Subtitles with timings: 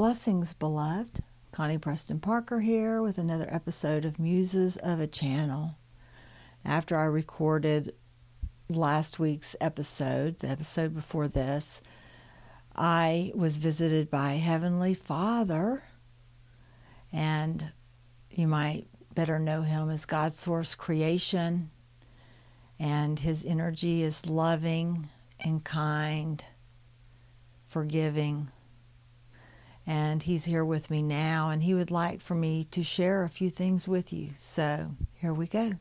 [0.00, 1.22] Blessings, beloved.
[1.52, 5.76] Connie Preston Parker here with another episode of Muses of a Channel.
[6.64, 7.92] After I recorded
[8.70, 11.82] last week's episode, the episode before this,
[12.74, 15.82] I was visited by Heavenly Father,
[17.12, 17.70] and
[18.30, 21.70] you might better know him as God's source creation,
[22.78, 25.10] and his energy is loving
[25.40, 26.42] and kind,
[27.68, 28.48] forgiving
[29.86, 33.28] and he's here with me now, and he would like for me to share a
[33.28, 34.30] few things with you.
[34.38, 35.72] So here we go.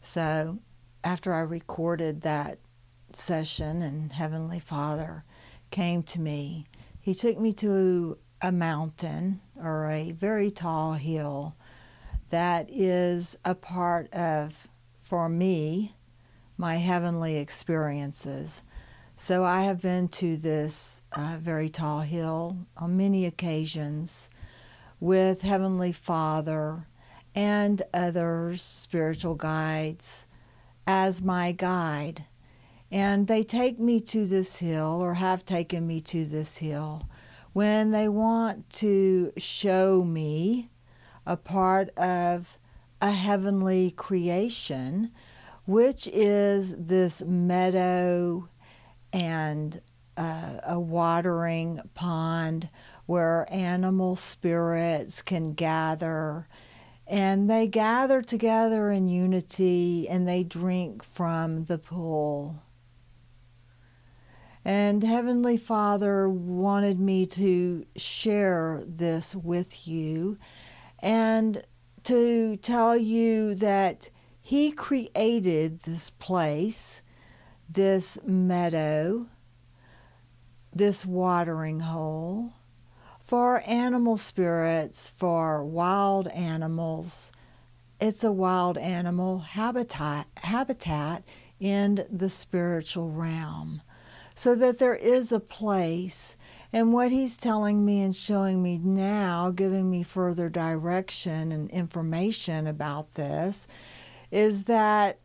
[0.00, 0.60] So,
[1.04, 2.60] after I recorded that
[3.12, 5.24] session, and Heavenly Father
[5.70, 6.66] came to me,
[6.98, 11.54] He took me to a mountain or a very tall hill
[12.30, 14.68] that is a part of,
[15.02, 15.94] for me,
[16.56, 18.62] my heavenly experiences.
[19.16, 24.28] So I have been to this uh, very tall hill on many occasions
[25.00, 26.86] with Heavenly Father
[27.34, 30.26] and other spiritual guides
[30.86, 32.24] as my guide.
[32.90, 37.02] And they take me to this hill or have taken me to this hill
[37.58, 40.70] when they want to show me
[41.26, 42.56] a part of
[43.02, 45.10] a heavenly creation,
[45.66, 48.48] which is this meadow
[49.12, 49.80] and
[50.16, 52.68] uh, a watering pond
[53.06, 56.46] where animal spirits can gather.
[57.08, 62.62] And they gather together in unity and they drink from the pool.
[64.68, 70.36] And Heavenly Father wanted me to share this with you
[70.98, 71.62] and
[72.04, 74.10] to tell you that
[74.42, 77.00] He created this place,
[77.66, 79.28] this meadow,
[80.70, 82.52] this watering hole
[83.24, 87.32] for animal spirits, for wild animals.
[88.02, 91.24] It's a wild animal habitat, habitat
[91.58, 93.80] in the spiritual realm
[94.38, 96.36] so that there is a place.
[96.72, 102.68] And what he's telling me and showing me now, giving me further direction and information
[102.68, 103.66] about this,
[104.30, 105.18] is that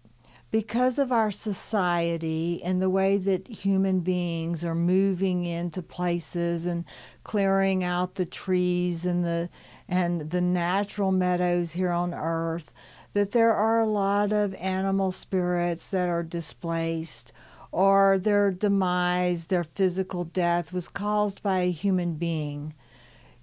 [0.50, 6.84] because of our society and the way that human beings are moving into places and
[7.24, 9.48] clearing out the trees and the
[9.88, 12.72] and the natural meadows here on earth
[13.14, 17.32] that there are a lot of animal spirits that are displaced
[17.74, 22.76] or their demise, their physical death was caused by a human being.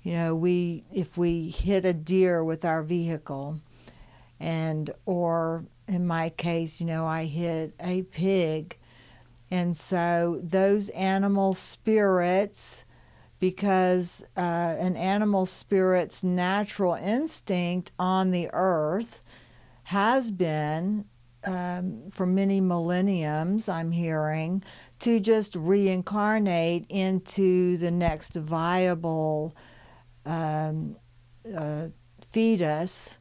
[0.02, 3.60] You know, we if we hit a deer with our vehicle
[4.38, 8.78] and or in my case, you know, I hit a pig.
[9.50, 12.84] And so those animal spirits
[13.40, 19.22] because uh, an animal spirit's natural instinct on the earth
[19.84, 21.06] has been
[21.44, 24.62] um, for many millenniums, I'm hearing,
[25.00, 29.56] to just reincarnate into the next viable
[30.26, 30.96] um,
[31.56, 31.86] uh,
[32.30, 33.18] fetus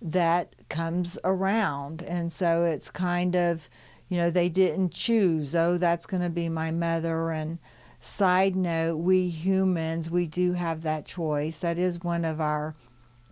[0.00, 2.02] that comes around.
[2.02, 3.68] And so it's kind of,
[4.08, 7.30] you know, they didn't choose, oh, that's going to be my mother.
[7.30, 7.58] And
[8.00, 11.58] side note, we humans, we do have that choice.
[11.58, 12.74] That is one of our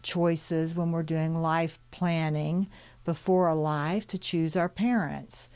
[0.03, 2.69] choices when we're doing life planning
[3.07, 5.49] before alive to choose our parents.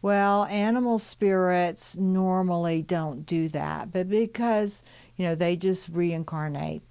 [0.00, 4.82] Well, animal spirits normally don't do that, but because,
[5.16, 6.82] you know, they just reincarnate.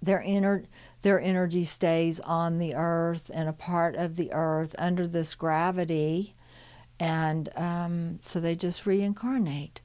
[0.00, 0.64] Their inner
[1.02, 6.34] their energy stays on the earth and a part of the earth under this gravity,
[6.98, 9.80] and um, so they just reincarnate.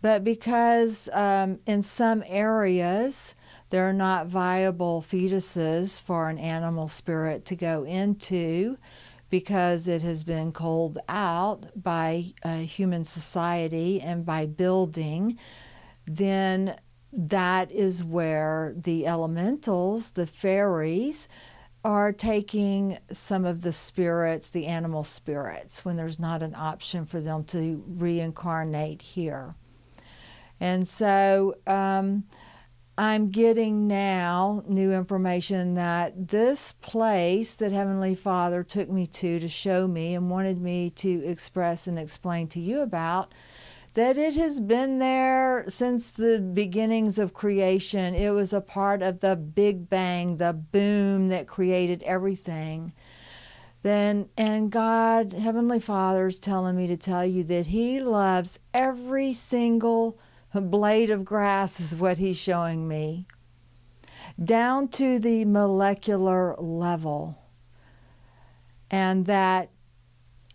[0.00, 3.34] But because um, in some areas
[3.70, 8.78] they're not viable fetuses for an animal spirit to go into
[9.30, 12.32] because it has been culled out by
[12.66, 15.38] human society and by building,
[16.06, 16.76] then
[17.12, 21.28] that is where the elementals, the fairies,
[21.84, 27.20] are taking some of the spirits, the animal spirits, when there's not an option for
[27.20, 29.54] them to reincarnate here.
[30.60, 32.24] And so, um,
[32.98, 39.48] I'm getting now new information that this place that Heavenly Father took me to to
[39.48, 43.32] show me and wanted me to express and explain to you about
[43.94, 48.16] that it has been there since the beginnings of creation.
[48.16, 52.92] It was a part of the Big Bang, the boom that created everything.
[53.82, 59.32] Then, and God, Heavenly Father, is telling me to tell you that He loves every
[59.34, 60.18] single
[60.54, 63.26] blade of grass, is what He's showing me,
[64.42, 67.36] down to the molecular level.
[68.90, 69.70] And that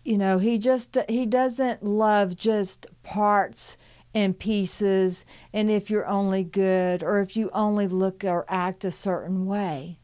[0.04, 3.76] you know he just he doesn't love just parts
[4.14, 8.90] and pieces and if you're only good or if you only look or act a
[8.90, 9.98] certain way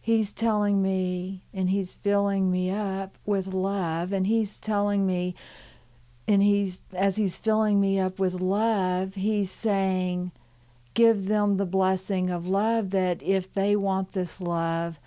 [0.00, 5.34] he's telling me and he's filling me up with love and he's telling me
[6.28, 10.30] and he's as he's filling me up with love he's saying
[10.94, 15.00] give them the blessing of love that if they want this love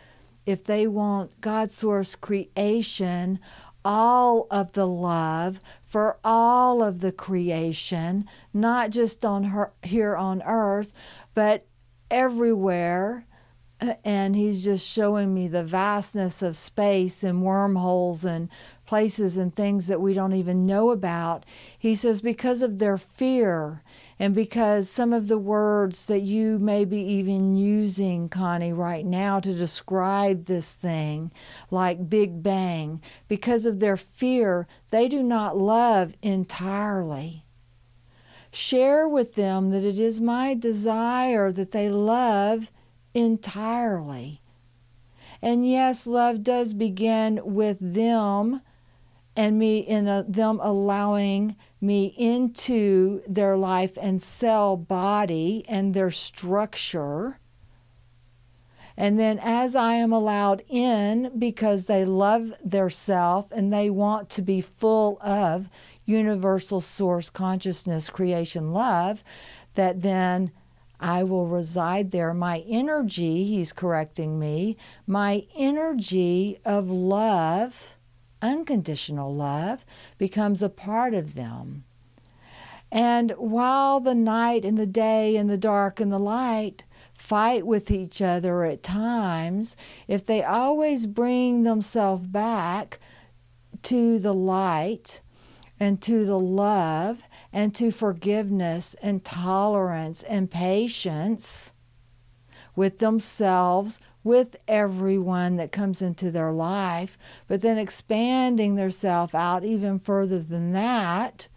[0.45, 3.39] if they want God source creation,
[3.83, 10.41] all of the love for all of the creation, not just on her here on
[10.45, 10.93] earth,
[11.33, 11.65] but
[12.09, 13.25] everywhere.
[13.79, 18.49] Uh, and he's just showing me the vastness of space and wormholes and
[18.91, 21.45] places and things that we don't even know about.
[21.79, 23.83] He says, because of their fear
[24.19, 29.39] and because some of the words that you may be even using, Connie, right now
[29.39, 31.31] to describe this thing,
[31.69, 37.45] like Big Bang, because of their fear, they do not love entirely.
[38.51, 42.69] Share with them that it is my desire that they love
[43.13, 44.41] entirely.
[45.41, 48.59] And yes, love does begin with them
[49.35, 56.11] and me in a, them allowing me into their life and cell body and their
[56.11, 57.39] structure.
[58.97, 64.29] And then as I am allowed in because they love their self and they want
[64.31, 65.69] to be full of
[66.05, 69.23] universal source consciousness creation love,
[69.75, 70.51] that then
[70.99, 72.33] I will reside there.
[72.33, 77.97] My energy, he's correcting me, my energy of love
[78.41, 79.85] unconditional love
[80.17, 81.83] becomes a part of them.
[82.91, 86.83] And while the night and the day and the dark and the light
[87.13, 89.75] fight with each other at times,
[90.07, 92.99] if they always bring themselves back
[93.83, 95.21] to the light
[95.79, 97.23] and to the love
[97.53, 101.71] and to forgiveness and tolerance and patience
[102.75, 109.63] with themselves, with everyone that comes into their life, but then expanding their self out
[109.63, 111.47] even further than that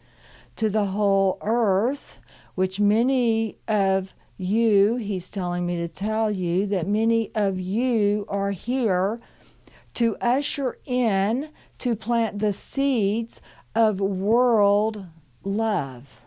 [0.57, 2.19] to the whole earth,
[2.55, 8.51] which many of you, he's telling me to tell you that many of you are
[8.51, 9.19] here
[9.95, 13.41] to usher in, to plant the seeds
[13.75, 15.07] of world
[15.45, 16.21] love,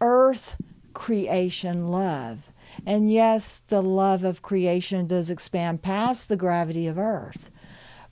[0.00, 0.56] earth
[0.94, 2.47] creation love.
[2.86, 7.50] And yes, the love of creation does expand past the gravity of earth.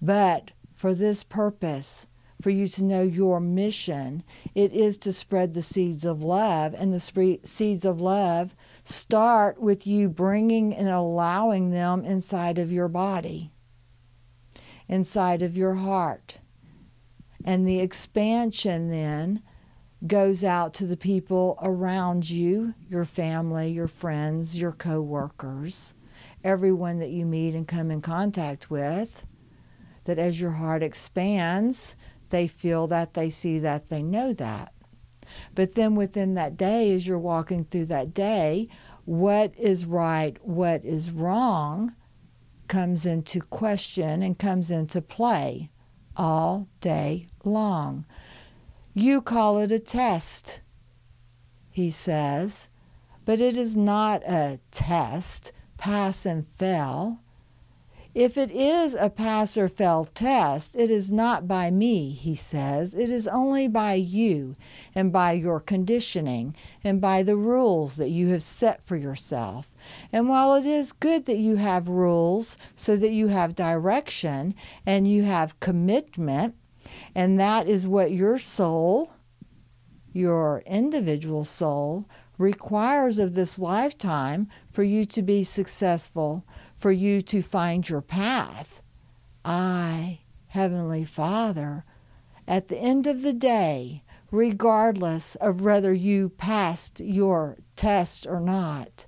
[0.00, 2.06] But for this purpose,
[2.40, 4.22] for you to know your mission,
[4.54, 6.74] it is to spread the seeds of love.
[6.74, 8.54] And the sp- seeds of love
[8.84, 13.52] start with you bringing and allowing them inside of your body,
[14.86, 16.38] inside of your heart.
[17.44, 19.42] And the expansion then
[20.04, 25.94] goes out to the people around you, your family, your friends, your coworkers,
[26.44, 29.26] everyone that you meet and come in contact with.
[30.04, 31.96] That as your heart expands,
[32.28, 34.72] they feel that, they see that, they know that.
[35.54, 38.68] But then within that day, as you're walking through that day,
[39.04, 41.94] what is right, what is wrong
[42.68, 45.70] comes into question and comes into play
[46.16, 48.04] all day long.
[48.98, 50.62] You call it a test,
[51.70, 52.70] he says,
[53.26, 57.18] but it is not a test, pass and fail.
[58.14, 62.94] If it is a pass or fail test, it is not by me, he says.
[62.94, 64.54] It is only by you
[64.94, 69.68] and by your conditioning and by the rules that you have set for yourself.
[70.10, 74.54] And while it is good that you have rules so that you have direction
[74.86, 76.54] and you have commitment,
[77.14, 79.12] and that is what your soul,
[80.12, 87.42] your individual soul, requires of this lifetime for you to be successful, for you to
[87.42, 88.82] find your path.
[89.44, 91.84] I, Heavenly Father,
[92.46, 99.06] at the end of the day, regardless of whether you passed your test or not,